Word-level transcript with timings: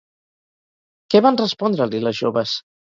Què 1.15 1.23
van 1.27 1.39
respondre-li 1.45 2.05
les 2.09 2.25
joves? 2.27 2.61